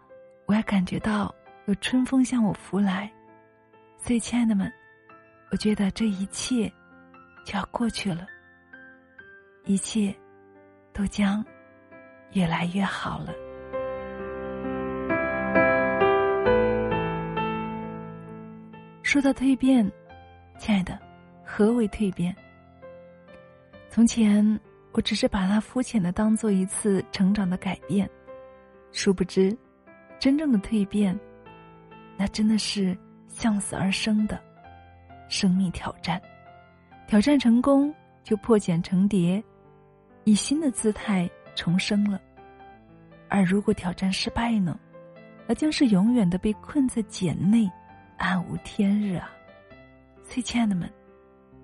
[0.49, 1.31] 我也感觉到
[1.67, 3.07] 有春风向我拂来，
[3.99, 4.73] 所以，亲爱的们，
[5.51, 6.67] 我觉得这一切
[7.45, 8.25] 就要过去了，
[9.65, 10.11] 一切
[10.91, 11.45] 都将
[12.31, 13.31] 越来越好了。
[19.03, 19.87] 说到蜕变，
[20.57, 20.97] 亲爱的，
[21.45, 22.35] 何为蜕变？
[23.87, 24.59] 从前
[24.93, 28.09] 我只是把它肤浅的当做一次成长的改变，
[28.91, 29.55] 殊不知。
[30.19, 31.17] 真正的蜕变，
[32.17, 32.95] 那真的是
[33.27, 34.39] 向死而生的
[35.29, 36.21] 生命挑战。
[37.07, 39.41] 挑战成功，就破茧成蝶，
[40.25, 42.19] 以新的姿态重生了；
[43.29, 44.77] 而如果挑战失败呢，
[45.47, 47.67] 那将是永远的被困在茧内，
[48.17, 49.29] 暗无天日啊！
[50.23, 50.87] 所以，亲爱的们，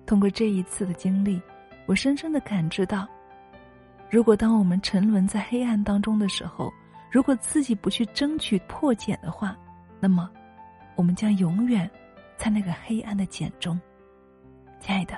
[0.06, 1.40] 通过这一次的经历，
[1.86, 3.06] 我深深的感知到，
[4.10, 6.72] 如果当我们沉沦在黑暗当中的时候，
[7.10, 9.56] 如果自己不去争取破茧的话，
[10.00, 10.30] 那么，
[10.96, 11.90] 我们将永远
[12.36, 13.80] 在那个黑暗的茧中。
[14.80, 15.16] 亲爱的，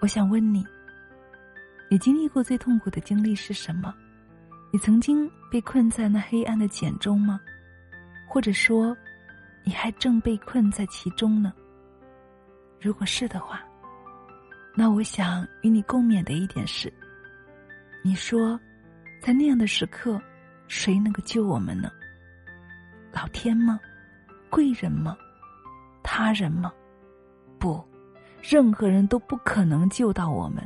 [0.00, 0.64] 我想问你：
[1.90, 3.92] 你经历过最痛苦的经历是什么？
[4.72, 7.40] 你曾经被困在那黑暗的茧中吗？
[8.28, 8.96] 或者说，
[9.64, 11.52] 你还正被困在其中呢？
[12.80, 13.62] 如果是的话，
[14.76, 16.92] 那我想与你共勉的一点是：
[18.04, 18.58] 你说，
[19.20, 20.20] 在那样的时刻。
[20.70, 21.90] 谁能够救我们呢？
[23.12, 23.80] 老天吗？
[24.48, 25.16] 贵人吗？
[26.00, 26.72] 他人吗？
[27.58, 27.84] 不，
[28.40, 30.62] 任何人都不可能救到我们。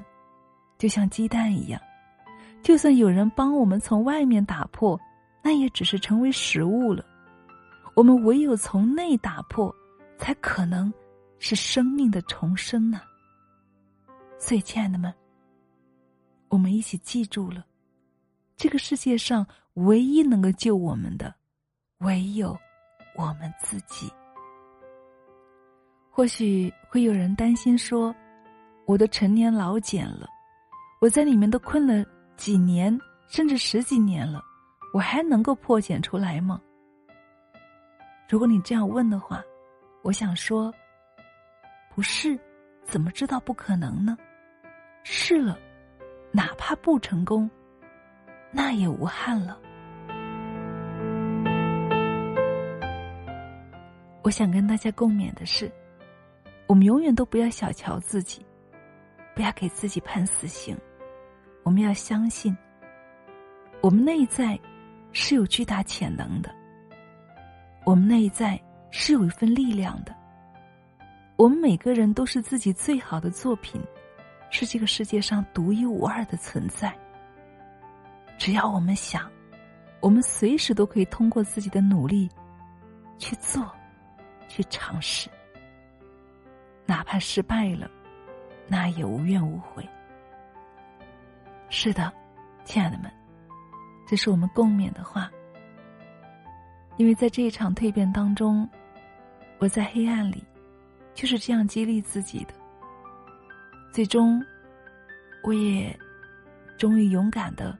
[0.76, 1.80] 就像鸡蛋一样，
[2.62, 5.00] 就算有人帮我们从外面打破，
[5.42, 7.02] 那也只是成为食物了。
[7.96, 9.74] 我们唯有从内打破，
[10.18, 10.92] 才可能
[11.38, 13.00] 是生命的重生呢。
[14.38, 15.12] 所以，亲爱的们，
[16.48, 17.64] 我们一起记住了，
[18.54, 19.46] 这个世界上。
[19.74, 21.34] 唯一能够救我们的，
[21.98, 22.56] 唯有
[23.16, 24.10] 我们自己。
[26.10, 28.14] 或许会有人担心说
[28.86, 30.28] ：“我的陈年老茧了，
[31.00, 32.04] 我在里面都困了
[32.36, 34.40] 几年，甚至十几年了，
[34.92, 36.60] 我还能够破茧出来吗？
[38.28, 39.42] 如果你这样问的话，
[40.02, 40.72] 我想说，
[41.92, 42.38] 不是，
[42.84, 44.16] 怎么知道不可能呢？
[45.02, 45.58] 试了，
[46.30, 47.50] 哪怕不成功，
[48.52, 49.60] 那也无憾了。
[54.24, 55.70] 我想跟大家共勉的是，
[56.66, 58.44] 我们永远都不要小瞧自己，
[59.34, 60.74] 不要给自己判死刑。
[61.62, 62.56] 我们要相信，
[63.82, 64.58] 我们内在
[65.12, 66.50] 是有巨大潜能的，
[67.84, 68.58] 我们内在
[68.90, 70.14] 是有一份力量的。
[71.36, 73.78] 我们每个人都是自己最好的作品，
[74.48, 76.96] 是这个世界上独一无二的存在。
[78.38, 79.30] 只要我们想，
[80.00, 82.26] 我们随时都可以通过自己的努力
[83.18, 83.70] 去做。
[84.54, 85.28] 去尝试，
[86.86, 87.90] 哪怕失败了，
[88.68, 89.84] 那也无怨无悔。
[91.68, 92.12] 是的，
[92.64, 93.10] 亲爱的们，
[94.06, 95.28] 这是我们共勉的话。
[96.98, 98.68] 因为在这一场蜕变当中，
[99.58, 100.44] 我在黑暗里
[101.14, 102.54] 就是这样激励自己的。
[103.92, 104.40] 最终，
[105.42, 105.98] 我也
[106.78, 107.76] 终于勇敢的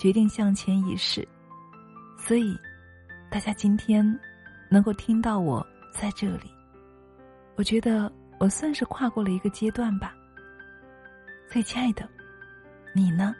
[0.00, 1.26] 决定向前一试。
[2.18, 2.58] 所以，
[3.30, 4.18] 大家今天
[4.68, 5.64] 能够听到我。
[6.00, 6.48] 在这里，
[7.56, 10.14] 我觉得我算是跨过了一个阶段吧。
[11.48, 12.08] 最亲爱的，
[12.94, 13.34] 你呢？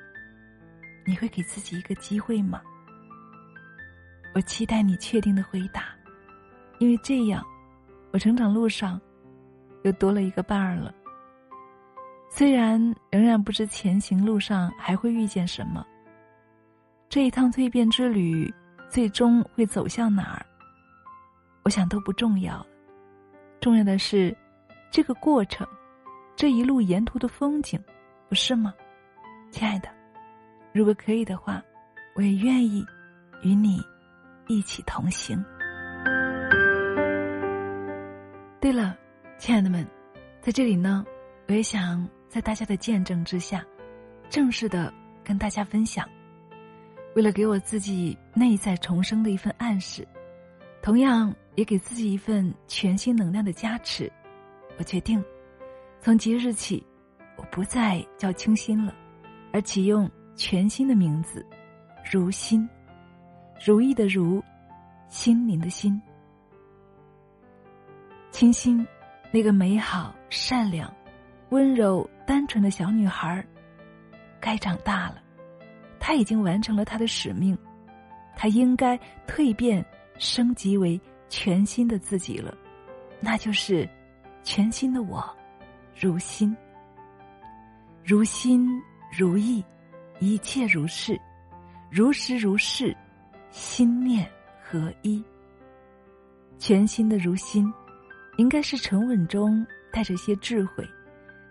[1.06, 2.60] 你会给自己一个机会吗？
[4.34, 5.84] 我期待你确定的回答，
[6.80, 7.46] 因为这样，
[8.12, 9.00] 我成长路上
[9.84, 10.92] 又多了一个伴儿了。
[12.28, 12.76] 虽然
[13.08, 15.86] 仍然不知前行路上还会遇见什么，
[17.08, 18.52] 这一趟蜕变之旅
[18.90, 20.44] 最终会走向哪儿？
[21.68, 22.66] 我想都不重要了，
[23.60, 24.34] 重要的是
[24.90, 25.68] 这个过程，
[26.34, 27.78] 这一路沿途的风景，
[28.26, 28.72] 不是吗，
[29.50, 29.88] 亲爱的？
[30.72, 31.62] 如果可以的话，
[32.14, 32.82] 我也愿意
[33.42, 33.82] 与你
[34.46, 35.44] 一起同行。
[38.62, 38.96] 对了，
[39.36, 39.86] 亲爱的们，
[40.40, 41.04] 在这里呢，
[41.48, 43.62] 我也想在大家的见证之下，
[44.30, 44.90] 正式的
[45.22, 46.08] 跟大家分享，
[47.14, 50.08] 为了给我自己内在重生的一份暗示，
[50.80, 51.30] 同样。
[51.58, 54.08] 也给自己一份全新能量的加持，
[54.78, 55.20] 我决定，
[56.00, 56.86] 从即日起，
[57.36, 58.94] 我不再叫清新了，
[59.52, 61.44] 而启用全新的名字——
[62.08, 62.68] 如心，
[63.66, 64.40] 如意的如，
[65.08, 66.00] 心灵的心。
[68.30, 68.86] 清新，
[69.32, 70.88] 那个美好、善良、
[71.48, 73.44] 温柔、单纯的小女孩，
[74.38, 75.20] 该长大了，
[75.98, 77.58] 她已经完成了她的使命，
[78.36, 79.84] 她应该蜕变、
[80.20, 81.00] 升级为。
[81.28, 82.56] 全新的自己了，
[83.20, 83.88] 那就是
[84.42, 85.24] 全新的我，
[85.94, 86.56] 如心，
[88.04, 88.68] 如心
[89.16, 89.64] 如意，
[90.20, 91.20] 一切如是，
[91.90, 92.96] 如实如是，
[93.50, 94.28] 心念
[94.62, 95.22] 合一。
[96.58, 97.72] 全新的如心，
[98.36, 100.84] 应该是沉稳中带着些智慧，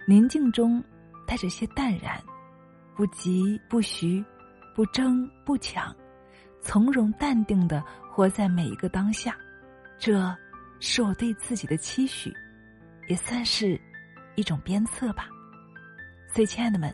[0.05, 0.83] 宁静中
[1.25, 2.21] 带着些淡然，
[2.95, 4.23] 不急不徐，
[4.75, 5.95] 不争不抢，
[6.59, 9.37] 从容淡定的活在每一个当下。
[9.99, 10.35] 这
[10.79, 12.31] 是我对自己的期许，
[13.07, 13.79] 也算是
[14.35, 15.27] 一种鞭策吧。
[16.27, 16.93] 所以，亲爱的们，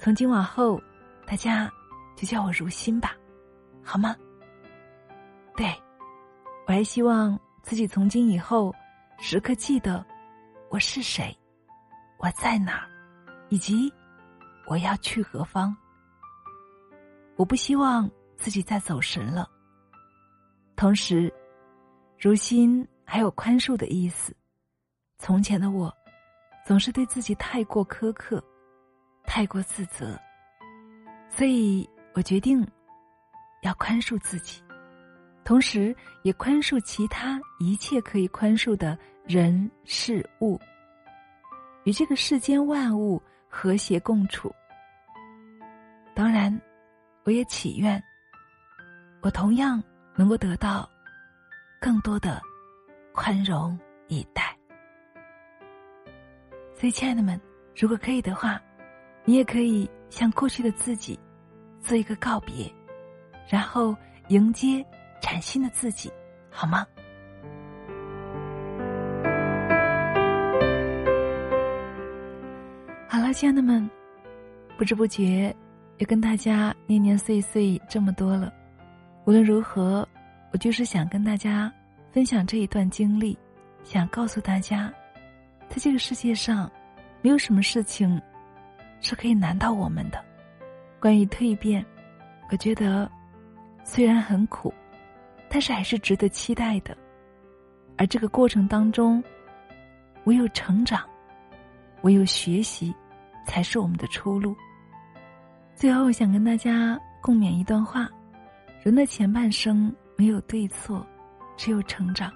[0.00, 0.80] 从今往后，
[1.24, 1.70] 大家
[2.16, 3.14] 就叫我如心吧，
[3.82, 4.16] 好吗？
[5.56, 5.72] 对，
[6.66, 8.74] 我还希望自己从今以后
[9.18, 10.04] 时刻记得
[10.68, 11.36] 我是谁，
[12.18, 12.88] 我在哪儿，
[13.50, 13.92] 以及
[14.66, 15.74] 我要去何方。
[17.36, 19.48] 我不希望自己再走神了，
[20.74, 21.32] 同时。
[22.18, 24.34] 如心还有宽恕的意思。
[25.18, 25.92] 从前的我，
[26.66, 28.42] 总是对自己太过苛刻，
[29.24, 30.18] 太过自责，
[31.28, 32.66] 所以我决定
[33.62, 34.62] 要宽恕自己，
[35.44, 40.60] 同时也宽恕其他一切可以宽恕的人事物，
[41.84, 44.54] 与这个世间万物和谐共处。
[46.14, 46.58] 当然，
[47.24, 48.02] 我也祈愿，
[49.20, 49.82] 我同样
[50.14, 50.88] 能够得到。
[51.86, 52.42] 更多的
[53.12, 53.78] 宽容
[54.08, 54.42] 以待，
[56.74, 57.40] 所以，亲爱的们，
[57.76, 58.60] 如果可以的话，
[59.24, 61.16] 你也可以向过去的自己
[61.78, 62.68] 做一个告别，
[63.48, 63.94] 然后
[64.30, 64.84] 迎接
[65.20, 66.12] 崭新的自己，
[66.50, 66.84] 好吗？
[73.08, 73.88] 好了，亲爱的们，
[74.76, 75.54] 不知不觉
[75.98, 78.52] 又跟大家年年岁岁这么多了，
[79.24, 80.04] 无论如何。
[80.56, 81.70] 我就是想跟大家
[82.10, 83.38] 分享这一段经历，
[83.84, 84.90] 想告诉大家，
[85.68, 86.72] 在这个世界上，
[87.20, 88.18] 没有什么事情
[89.02, 90.18] 是可以难倒我们的。
[90.98, 91.84] 关于蜕变，
[92.50, 93.06] 我觉得
[93.84, 94.72] 虽然很苦，
[95.50, 96.96] 但是还是值得期待的。
[97.98, 99.22] 而这个过程当中，
[100.24, 101.06] 唯有成长，
[102.00, 102.94] 唯有学习，
[103.46, 104.56] 才是我们的出路。
[105.74, 108.08] 最后，想跟大家共勉一段话：
[108.82, 111.06] 人的前半生没有对错，
[111.56, 112.32] 只有成长。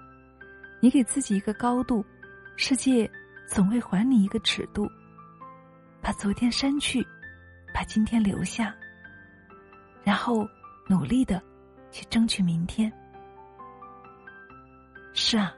[0.80, 2.04] 你给自己一个高度，
[2.56, 3.10] 世界
[3.46, 4.88] 总会还你一个尺度。
[6.02, 7.06] 把昨天删去，
[7.74, 8.74] 把今天留下，
[10.02, 10.48] 然后
[10.88, 11.42] 努力的
[11.90, 12.90] 去争取明天。
[15.12, 15.52] 是啊，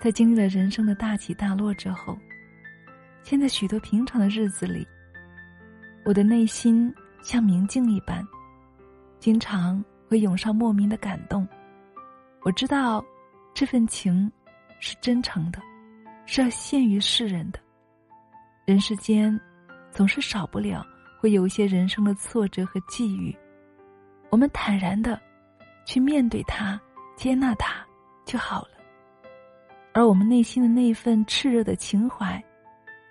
[0.00, 2.18] 在经历了人生的大起大落之后，
[3.22, 4.86] 现在许多平常的日子里，
[6.04, 8.22] 我的内心像明镜一般，
[9.18, 9.82] 经常
[10.12, 11.48] 会涌上莫名的感动。
[12.42, 13.02] 我知道，
[13.54, 14.30] 这份情
[14.78, 15.58] 是真诚的，
[16.26, 17.58] 是要献于世人的。
[18.66, 19.40] 人世间，
[19.90, 20.84] 总是少不了
[21.18, 23.34] 会有一些人生的挫折和际遇，
[24.28, 25.18] 我们坦然的
[25.86, 26.78] 去面对它，
[27.16, 27.82] 接纳它。
[28.26, 28.68] 就好了。
[29.94, 32.38] 而我们内心的那份炽热的情怀，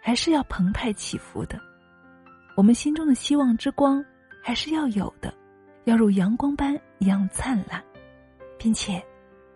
[0.04, 1.60] 还是要澎湃起伏的。
[2.56, 4.06] 我们心中的希望之光，
[4.40, 5.34] 还是要有的，
[5.86, 7.84] 要如阳光般一样灿烂，
[8.58, 9.04] 并且，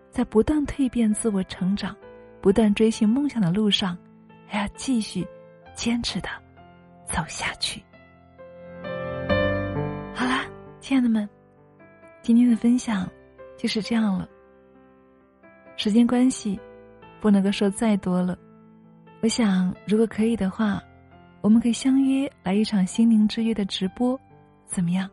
[0.09, 1.95] 在不断蜕变、自我成长、
[2.41, 3.97] 不断追寻梦想的路上，
[4.47, 5.25] 还要继续
[5.75, 6.29] 坚持的
[7.05, 7.83] 走下去。
[10.13, 10.45] 好啦，
[10.79, 11.29] 亲爱的们，
[12.21, 13.07] 今天的分享
[13.57, 14.27] 就是这样了。
[15.77, 16.59] 时间关系，
[17.21, 18.37] 不能够说再多了。
[19.21, 20.81] 我想，如果可以的话，
[21.41, 24.19] 我们可以相约来一场心灵之约的直播，
[24.65, 25.09] 怎么样？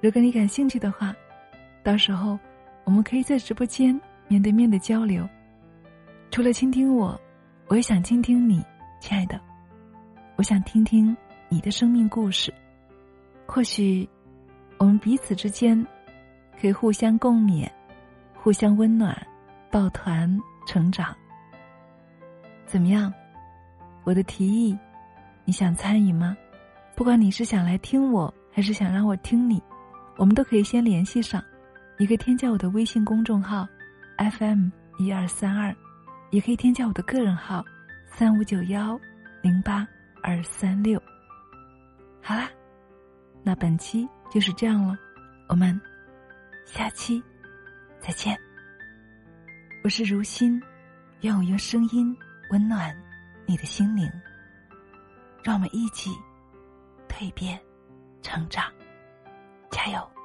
[0.00, 1.14] 如果你感兴趣的话，
[1.82, 2.38] 到时候
[2.84, 3.98] 我们可以在直播间
[4.28, 5.28] 面对面的交流。
[6.30, 7.20] 除了倾听我，
[7.66, 8.64] 我也想倾听你，
[8.98, 9.40] 亲爱的。
[10.36, 11.16] 我想听听
[11.48, 12.52] 你的生命故事。
[13.46, 14.08] 或许，
[14.78, 15.86] 我们彼此之间
[16.60, 17.68] 可以互相共勉，
[18.34, 19.16] 互相温暖。
[19.72, 20.28] 抱团
[20.66, 21.14] 成长，
[22.66, 23.14] 怎么样？
[24.02, 24.76] 我的提议，
[25.44, 26.36] 你想参与吗？
[26.96, 29.62] 不管你是想来听我，还是想让我听你，
[30.20, 31.42] 我们都可以先联系上。
[31.96, 33.66] 你可以添加我的微信公众号
[34.18, 34.68] FM
[34.98, 35.74] 一二三二，
[36.30, 37.64] 也可以添加我的个人号
[38.04, 39.00] 三五九幺
[39.40, 39.88] 零八
[40.22, 41.02] 二三六。
[42.22, 42.50] 好啦，
[43.42, 44.94] 那本期就是这样了，
[45.48, 45.80] 我们
[46.66, 47.22] 下期
[47.98, 48.38] 再见。
[49.82, 50.62] 我是如新，
[51.22, 52.14] 愿我用声音
[52.50, 52.94] 温暖
[53.46, 54.06] 你的心灵。
[55.42, 56.10] 让我们一起
[57.08, 57.58] 蜕变、
[58.20, 58.70] 成长，
[59.70, 60.19] 加油！